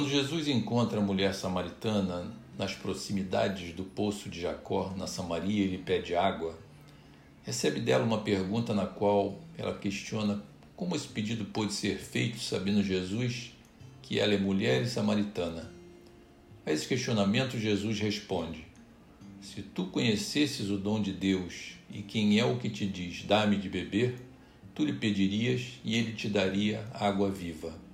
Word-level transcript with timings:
Quando 0.00 0.12
Jesus 0.12 0.48
encontra 0.48 0.98
a 0.98 1.02
mulher 1.02 1.34
samaritana 1.34 2.32
nas 2.56 2.72
proximidades 2.72 3.74
do 3.74 3.84
poço 3.84 4.30
de 4.30 4.40
Jacó, 4.40 4.94
na 4.96 5.06
Samaria, 5.06 5.62
e 5.62 5.68
lhe 5.68 5.76
pede 5.76 6.14
água, 6.14 6.58
recebe 7.42 7.80
dela 7.80 8.02
uma 8.02 8.22
pergunta 8.22 8.72
na 8.72 8.86
qual 8.86 9.38
ela 9.58 9.76
questiona 9.76 10.42
como 10.74 10.96
esse 10.96 11.06
pedido 11.06 11.44
pôde 11.44 11.74
ser 11.74 11.98
feito, 11.98 12.40
sabendo 12.40 12.82
Jesus 12.82 13.52
que 14.00 14.18
ela 14.18 14.32
é 14.32 14.38
mulher 14.38 14.80
e 14.80 14.88
samaritana. 14.88 15.70
A 16.64 16.72
esse 16.72 16.88
questionamento, 16.88 17.58
Jesus 17.58 18.00
responde: 18.00 18.64
Se 19.42 19.60
tu 19.60 19.84
conhecesses 19.88 20.70
o 20.70 20.78
dom 20.78 21.02
de 21.02 21.12
Deus 21.12 21.72
e 21.90 22.00
quem 22.00 22.38
é 22.38 22.44
o 22.46 22.56
que 22.56 22.70
te 22.70 22.86
diz, 22.86 23.22
dá-me 23.24 23.58
de 23.58 23.68
beber, 23.68 24.14
tu 24.74 24.82
lhe 24.82 24.94
pedirias 24.94 25.78
e 25.84 25.94
ele 25.94 26.14
te 26.14 26.26
daria 26.26 26.88
água 26.94 27.30
viva. 27.30 27.89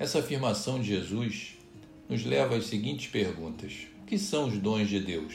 Essa 0.00 0.20
afirmação 0.20 0.80
de 0.80 0.86
Jesus 0.86 1.58
nos 2.08 2.24
leva 2.24 2.56
às 2.56 2.64
seguintes 2.64 3.08
perguntas: 3.08 3.86
O 4.02 4.06
que 4.06 4.18
são 4.18 4.48
os 4.48 4.56
dons 4.56 4.88
de 4.88 4.98
Deus? 4.98 5.34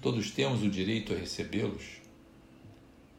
Todos 0.00 0.30
temos 0.30 0.62
o 0.62 0.70
direito 0.70 1.12
a 1.12 1.16
recebê-los? 1.16 1.84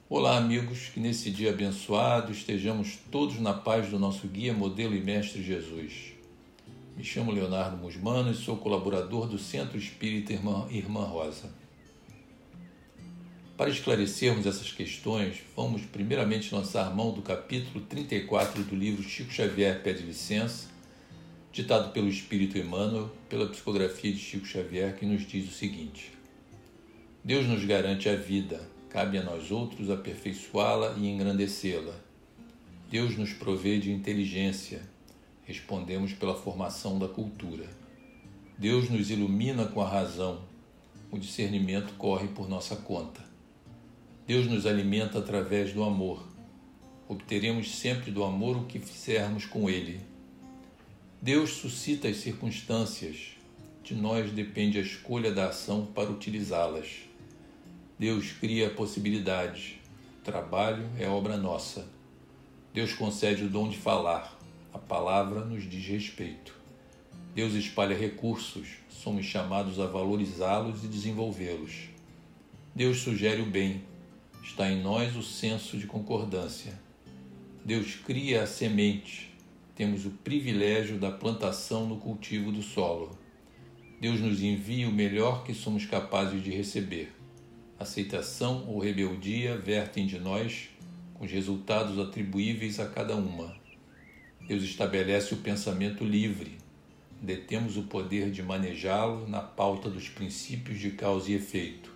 Olá, 0.09 0.37
amigos, 0.37 0.89
que 0.91 0.99
nesse 0.99 1.29
dia 1.29 1.51
abençoado 1.51 2.31
estejamos 2.31 2.97
todos 3.11 3.39
na 3.39 3.53
paz 3.53 3.91
do 3.91 3.99
nosso 3.99 4.27
guia, 4.27 4.51
modelo 4.51 4.95
e 4.95 4.99
mestre 4.99 5.43
Jesus. 5.43 6.13
Me 6.97 7.03
chamo 7.03 7.31
Leonardo 7.31 7.77
Musmano 7.77 8.31
e 8.31 8.35
sou 8.35 8.57
colaborador 8.57 9.27
do 9.27 9.37
Centro 9.37 9.77
Espírita 9.77 10.33
Irmã, 10.33 10.67
Irmã 10.71 11.03
Rosa. 11.03 11.47
Para 13.59 13.71
esclarecermos 13.71 14.45
essas 14.45 14.71
questões, 14.71 15.39
vamos 15.53 15.81
primeiramente 15.81 16.55
lançar 16.55 16.95
mão 16.95 17.11
do 17.11 17.21
capítulo 17.21 17.83
34 17.87 18.63
do 18.63 18.73
livro 18.73 19.03
Chico 19.03 19.33
Xavier 19.33 19.83
Pede 19.83 20.01
Licença, 20.01 20.69
ditado 21.51 21.91
pelo 21.91 22.07
Espírito 22.07 22.57
Emmanuel, 22.57 23.11
pela 23.27 23.49
psicografia 23.49 24.13
de 24.13 24.17
Chico 24.17 24.45
Xavier, 24.45 24.95
que 24.95 25.05
nos 25.05 25.27
diz 25.27 25.49
o 25.49 25.51
seguinte: 25.51 26.13
Deus 27.21 27.45
nos 27.47 27.65
garante 27.65 28.07
a 28.07 28.15
vida, 28.15 28.65
cabe 28.89 29.17
a 29.17 29.23
nós 29.23 29.51
outros 29.51 29.89
aperfeiçoá-la 29.89 30.95
e 30.97 31.09
engrandecê-la. 31.09 31.95
Deus 32.89 33.17
nos 33.17 33.33
provê 33.33 33.77
de 33.77 33.91
inteligência, 33.91 34.83
respondemos 35.43 36.13
pela 36.13 36.33
formação 36.33 36.97
da 36.97 37.09
cultura. 37.09 37.67
Deus 38.57 38.89
nos 38.89 39.11
ilumina 39.11 39.65
com 39.65 39.81
a 39.81 39.89
razão, 39.89 40.43
o 41.11 41.19
discernimento 41.19 41.93
corre 41.97 42.29
por 42.29 42.47
nossa 42.47 42.77
conta. 42.77 43.27
Deus 44.29 44.45
nos 44.45 44.67
alimenta 44.67 45.17
através 45.17 45.73
do 45.73 45.83
amor. 45.83 46.23
Obteremos 47.07 47.75
sempre 47.79 48.11
do 48.11 48.23
amor 48.23 48.57
o 48.57 48.65
que 48.65 48.77
fizermos 48.77 49.43
com 49.43 49.67
ele. 49.67 50.01
Deus 51.19 51.53
suscita 51.53 52.07
as 52.07 52.17
circunstâncias, 52.17 53.31
de 53.83 53.95
nós 53.95 54.31
depende 54.31 54.77
a 54.77 54.83
escolha 54.83 55.31
da 55.31 55.47
ação 55.47 55.87
para 55.95 56.11
utilizá-las. 56.11 56.89
Deus 57.97 58.31
cria 58.33 58.69
possibilidades, 58.69 59.77
o 60.19 60.23
trabalho 60.23 60.87
é 60.99 61.07
obra 61.07 61.35
nossa. 61.35 61.87
Deus 62.71 62.93
concede 62.93 63.45
o 63.45 63.49
dom 63.49 63.67
de 63.67 63.79
falar, 63.79 64.39
a 64.71 64.77
palavra 64.77 65.43
nos 65.43 65.67
diz 65.67 65.87
respeito. 65.87 66.55
Deus 67.33 67.55
espalha 67.55 67.97
recursos, 67.97 68.67
somos 68.89 69.25
chamados 69.25 69.79
a 69.79 69.87
valorizá-los 69.87 70.83
e 70.83 70.87
desenvolvê-los. 70.87 71.89
Deus 72.75 72.99
sugere 72.99 73.41
o 73.41 73.47
bem, 73.47 73.89
está 74.41 74.69
em 74.71 74.81
nós 74.81 75.15
o 75.15 75.23
senso 75.23 75.77
de 75.77 75.85
concordância. 75.85 76.79
Deus 77.63 77.95
cria 77.95 78.43
a 78.43 78.47
semente, 78.47 79.31
temos 79.75 80.05
o 80.05 80.11
privilégio 80.11 80.97
da 80.97 81.11
plantação 81.11 81.87
no 81.87 81.97
cultivo 81.97 82.51
do 82.51 82.61
solo. 82.61 83.17
Deus 83.99 84.19
nos 84.19 84.41
envia 84.41 84.87
o 84.87 84.93
melhor 84.93 85.43
que 85.43 85.53
somos 85.53 85.85
capazes 85.85 86.43
de 86.43 86.49
receber. 86.49 87.13
Aceitação 87.77 88.65
ou 88.67 88.79
rebeldia 88.79 89.57
vertem 89.57 90.05
de 90.05 90.19
nós 90.19 90.69
com 91.13 91.25
os 91.25 91.31
resultados 91.31 91.99
atribuíveis 91.99 92.79
a 92.79 92.87
cada 92.87 93.15
uma. 93.15 93.55
Deus 94.47 94.63
estabelece 94.63 95.33
o 95.33 95.37
pensamento 95.37 96.03
livre. 96.03 96.57
Detemos 97.21 97.77
o 97.77 97.83
poder 97.83 98.31
de 98.31 98.41
manejá-lo 98.41 99.27
na 99.27 99.41
pauta 99.41 99.89
dos 99.89 100.09
princípios 100.09 100.79
de 100.79 100.91
causa 100.91 101.29
e 101.31 101.35
efeito. 101.35 101.88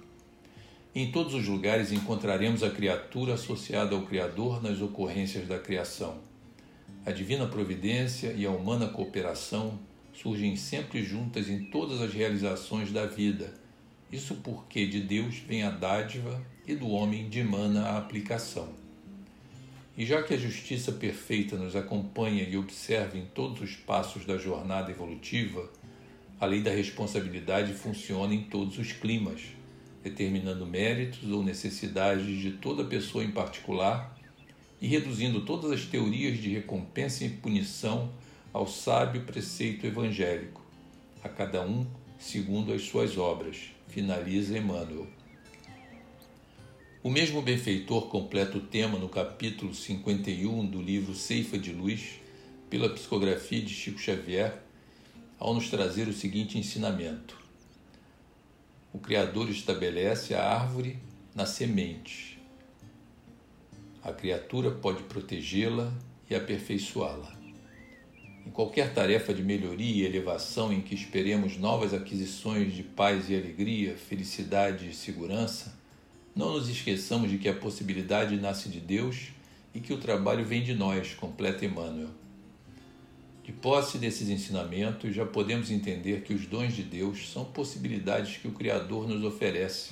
Em 0.96 1.10
todos 1.10 1.34
os 1.34 1.48
lugares 1.48 1.92
encontraremos 1.92 2.62
a 2.62 2.70
criatura 2.70 3.34
associada 3.34 3.96
ao 3.96 4.04
Criador 4.04 4.62
nas 4.62 4.80
ocorrências 4.80 5.48
da 5.48 5.58
criação. 5.58 6.20
A 7.04 7.12
divina 7.12 7.48
providência 7.48 8.32
e 8.34 8.46
a 8.46 8.52
humana 8.52 8.88
cooperação 8.88 9.80
surgem 10.14 10.56
sempre 10.56 11.04
juntas 11.04 11.50
em 11.50 11.66
todas 11.66 12.00
as 12.00 12.14
realizações 12.14 12.92
da 12.92 13.08
vida. 13.08 13.56
Isso 14.12 14.36
porque 14.44 14.86
de 14.86 15.02
Deus 15.02 15.38
vem 15.40 15.64
a 15.64 15.72
dádiva 15.72 16.40
e 16.68 16.76
do 16.76 16.88
homem 16.90 17.28
dimana 17.28 17.88
a 17.88 17.98
aplicação. 17.98 18.70
E 19.98 20.06
já 20.06 20.22
que 20.22 20.36
a 20.36 20.38
justiça 20.38 20.92
perfeita 20.92 21.56
nos 21.56 21.76
acompanha 21.76 22.44
e 22.44 22.56
observa 22.56 23.18
em 23.18 23.26
todos 23.26 23.62
os 23.62 23.76
passos 23.76 24.26
da 24.26 24.38
jornada 24.38 24.92
evolutiva, 24.92 25.68
a 26.40 26.46
lei 26.46 26.62
da 26.62 26.72
responsabilidade 26.72 27.74
funciona 27.74 28.36
em 28.36 28.44
todos 28.44 28.78
os 28.78 28.92
climas, 28.92 29.42
determinando 30.04 30.66
méritos 30.66 31.32
ou 31.32 31.42
necessidades 31.42 32.42
de 32.42 32.52
toda 32.52 32.84
pessoa 32.84 33.24
em 33.24 33.32
particular 33.32 34.16
e 34.82 34.88
reduzindo 34.88 35.46
todas 35.46 35.72
as 35.72 35.86
teorias 35.86 36.38
de 36.38 36.50
recompensa 36.50 37.24
e 37.24 37.30
punição 37.30 38.12
ao 38.52 38.68
sábio 38.68 39.22
preceito 39.22 39.88
evangélico, 39.88 40.62
a 41.24 41.30
cada 41.30 41.66
um 41.66 41.88
segundo 42.20 42.74
as 42.74 42.84
suas 42.84 43.18
obras, 43.18 43.72
finaliza 43.88 44.58
Emmanuel. 44.58 45.08
O 47.02 47.10
mesmo 47.10 47.42
benfeitor 47.42 48.08
completa 48.08 48.58
o 48.58 48.62
tema 48.62 48.98
no 48.98 49.10
capítulo 49.10 49.74
51 49.74 50.66
do 50.66 50.82
livro 50.82 51.14
Ceifa 51.14 51.58
de 51.58 51.74
Luz, 51.74 52.22
pela 52.70 52.90
psicografia 52.90 53.62
de 53.62 53.74
Chico 53.74 54.00
Xavier, 54.00 54.62
ao 55.38 55.54
nos 55.54 55.70
trazer 55.70 56.08
o 56.08 56.14
seguinte 56.14 56.58
ensinamento: 56.58 57.43
O 58.94 59.00
Criador 59.00 59.50
estabelece 59.50 60.36
a 60.36 60.48
árvore 60.48 61.00
na 61.34 61.48
semente. 61.48 62.40
A 64.04 64.14
criatura 64.14 64.70
pode 64.70 65.02
protegê-la 65.04 65.92
e 66.30 66.36
aperfeiçoá-la. 66.36 67.36
Em 68.46 68.52
qualquer 68.52 68.94
tarefa 68.94 69.34
de 69.34 69.42
melhoria 69.42 70.04
e 70.04 70.06
elevação 70.06 70.72
em 70.72 70.80
que 70.80 70.94
esperemos 70.94 71.58
novas 71.58 71.92
aquisições 71.92 72.72
de 72.76 72.84
paz 72.84 73.32
e 73.32 73.36
alegria, 73.36 73.96
felicidade 73.96 74.88
e 74.88 74.94
segurança, 74.94 75.76
não 76.36 76.54
nos 76.54 76.70
esqueçamos 76.70 77.32
de 77.32 77.40
que 77.40 77.50
a 77.50 77.56
possibilidade 77.56 78.36
nasce 78.38 78.70
de 78.70 78.80
Deus 78.80 79.30
e 79.74 79.80
que 79.80 79.92
o 79.92 79.98
trabalho 79.98 80.46
vem 80.46 80.62
de 80.62 80.76
nós, 80.76 81.16
completa 81.16 81.66
Emmanuel. 81.66 82.23
De 83.44 83.52
posse 83.52 83.98
desses 83.98 84.30
ensinamentos, 84.30 85.14
já 85.14 85.26
podemos 85.26 85.70
entender 85.70 86.22
que 86.22 86.34
os 86.34 86.46
dons 86.46 86.74
de 86.74 86.82
Deus 86.82 87.30
são 87.30 87.44
possibilidades 87.44 88.38
que 88.38 88.48
o 88.48 88.54
Criador 88.54 89.06
nos 89.06 89.22
oferece, 89.22 89.92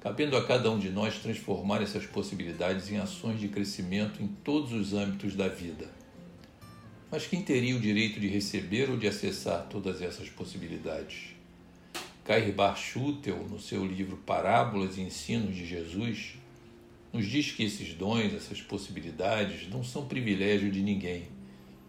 cabendo 0.00 0.36
a 0.36 0.46
cada 0.46 0.70
um 0.70 0.78
de 0.78 0.90
nós 0.90 1.18
transformar 1.18 1.82
essas 1.82 2.06
possibilidades 2.06 2.92
em 2.92 2.98
ações 2.98 3.40
de 3.40 3.48
crescimento 3.48 4.22
em 4.22 4.28
todos 4.28 4.72
os 4.72 4.94
âmbitos 4.94 5.34
da 5.34 5.48
vida. 5.48 5.90
Mas 7.10 7.26
quem 7.26 7.42
teria 7.42 7.74
o 7.74 7.80
direito 7.80 8.20
de 8.20 8.28
receber 8.28 8.88
ou 8.88 8.96
de 8.96 9.08
acessar 9.08 9.66
todas 9.68 10.00
essas 10.00 10.28
possibilidades? 10.28 11.34
Cair 12.24 12.52
Barchutel, 12.52 13.46
no 13.50 13.58
seu 13.58 13.84
livro 13.84 14.16
Parábolas 14.18 14.96
e 14.96 15.00
Ensinos 15.00 15.56
de 15.56 15.66
Jesus, 15.66 16.36
nos 17.12 17.26
diz 17.26 17.50
que 17.50 17.64
esses 17.64 17.92
dons, 17.92 18.32
essas 18.32 18.62
possibilidades, 18.62 19.68
não 19.68 19.82
são 19.82 20.06
privilégio 20.06 20.70
de 20.70 20.80
ninguém, 20.80 21.28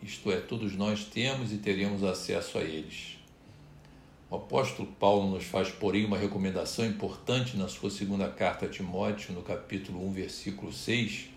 isto 0.01 0.31
é, 0.31 0.37
todos 0.37 0.75
nós 0.75 1.03
temos 1.05 1.51
e 1.51 1.57
teremos 1.57 2.03
acesso 2.03 2.57
a 2.57 2.61
eles. 2.61 3.17
O 4.29 4.35
apóstolo 4.35 4.87
Paulo 4.99 5.29
nos 5.31 5.45
faz, 5.45 5.69
porém, 5.69 6.05
uma 6.05 6.17
recomendação 6.17 6.85
importante 6.85 7.57
na 7.57 7.67
sua 7.67 7.89
segunda 7.89 8.27
carta 8.29 8.65
a 8.65 8.69
Timóteo, 8.69 9.33
no 9.33 9.41
capítulo 9.41 10.05
1, 10.07 10.11
versículo 10.13 10.73
6, 10.73 11.29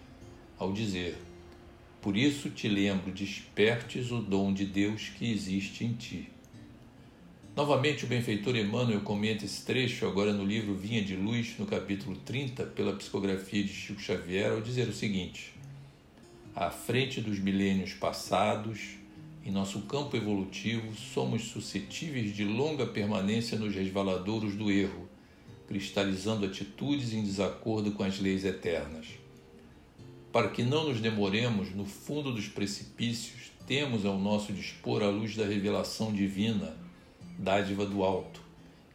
ao 0.59 0.73
dizer: 0.73 1.17
Por 2.01 2.17
isso 2.17 2.51
te 2.51 2.69
lembro, 2.69 3.13
despertes 3.13 4.11
o 4.11 4.21
dom 4.21 4.53
de 4.53 4.65
Deus 4.65 5.11
que 5.11 5.31
existe 5.31 5.85
em 5.85 5.93
ti 5.93 6.31
Novamente, 7.59 8.05
o 8.05 8.07
benfeitor 8.07 8.55
Emmanuel 8.55 9.01
comenta 9.01 9.45
esse 9.45 9.67
trecho 9.67 10.07
agora 10.07 10.33
no 10.33 10.45
livro 10.45 10.77
Vinha 10.77 11.03
de 11.03 11.17
Luz, 11.17 11.57
no 11.59 11.67
capítulo 11.67 12.15
30, 12.15 12.65
pela 12.67 12.93
psicografia 12.93 13.65
de 13.65 13.73
Chico 13.73 14.01
Xavier, 14.01 14.53
ao 14.53 14.61
dizer 14.61 14.87
o 14.87 14.93
seguinte: 14.93 15.53
À 16.55 16.71
frente 16.71 17.21
dos 17.21 17.39
milênios 17.39 17.95
passados, 17.95 18.97
em 19.45 19.51
nosso 19.51 19.83
campo 19.83 20.17
evolutivo, 20.17 20.95
somos 20.95 21.45
suscetíveis 21.45 22.35
de 22.35 22.45
longa 22.45 22.85
permanência 22.87 23.59
nos 23.59 23.75
resvaladouros 23.75 24.55
do 24.55 24.71
erro, 24.71 25.09
cristalizando 25.69 26.45
atitudes 26.45 27.13
em 27.13 27.23
desacordo 27.23 27.93
com 27.93 28.03
as 28.03 28.19
leis 28.19 28.45
eternas. 28.45 29.07
Para 30.33 30.51
que 30.51 30.63
não 30.63 30.89
nos 30.89 31.01
demoremos 31.01 31.75
no 31.75 31.85
fundo 31.85 32.33
dos 32.33 32.49
precipícios, 32.49 33.53
temos 33.67 34.05
ao 34.05 34.19
nosso 34.19 34.53
dispor 34.53 35.03
a 35.03 35.09
luz 35.09 35.37
da 35.37 35.47
revelação 35.47 36.13
divina, 36.13 36.77
dádiva 37.39 37.87
do 37.87 38.03
alto, 38.03 38.43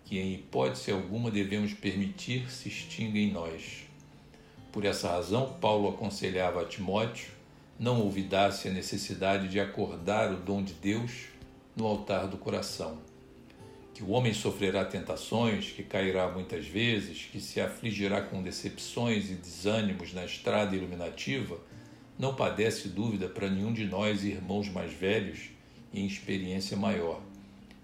que 0.03 0.19
em 0.19 0.33
hipótese 0.33 0.91
alguma 0.91 1.31
devemos 1.31 1.73
permitir 1.73 2.51
se 2.51 2.67
extinga 2.67 3.17
em 3.17 3.31
nós. 3.31 3.83
Por 4.71 4.83
essa 4.83 5.09
razão, 5.09 5.53
Paulo 5.61 5.89
aconselhava 5.89 6.61
a 6.61 6.65
Timóteo 6.65 7.43
não 7.79 8.01
olvidasse 8.01 8.67
a 8.67 8.71
necessidade 8.71 9.47
de 9.47 9.59
acordar 9.59 10.31
o 10.31 10.37
dom 10.37 10.63
de 10.63 10.73
Deus 10.73 11.11
no 11.75 11.85
altar 11.85 12.27
do 12.27 12.37
coração. 12.37 12.99
Que 13.93 14.03
o 14.03 14.09
homem 14.09 14.33
sofrerá 14.33 14.85
tentações, 14.85 15.71
que 15.71 15.83
cairá 15.83 16.29
muitas 16.31 16.65
vezes, 16.65 17.27
que 17.31 17.39
se 17.39 17.59
afligirá 17.59 18.21
com 18.21 18.41
decepções 18.41 19.29
e 19.29 19.35
desânimos 19.35 20.13
na 20.13 20.25
estrada 20.25 20.75
iluminativa, 20.75 21.59
não 22.17 22.35
padece 22.35 22.87
dúvida 22.87 23.27
para 23.27 23.49
nenhum 23.49 23.73
de 23.73 23.85
nós, 23.85 24.23
irmãos 24.23 24.69
mais 24.69 24.93
velhos 24.93 25.49
e 25.91 26.01
em 26.01 26.07
experiência 26.07 26.77
maior. 26.77 27.21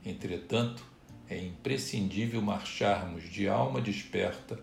Entretanto, 0.05 0.83
é 1.29 1.37
imprescindível 1.37 2.41
marcharmos 2.41 3.29
de 3.29 3.47
alma 3.47 3.81
desperta 3.81 4.59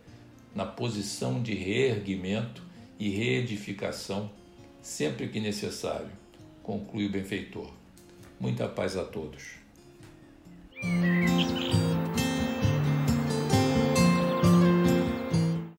na 0.55 0.65
posição 0.65 1.43
de 1.43 1.55
reerguimento 1.55 2.63
e 2.99 3.09
reedificação 3.11 4.31
sempre 4.87 5.27
que 5.27 5.41
necessário, 5.41 6.09
conclui 6.63 7.07
o 7.07 7.11
benfeitor. 7.11 7.69
Muita 8.39 8.69
paz 8.69 8.97
a 8.97 9.05
todos. 9.05 9.57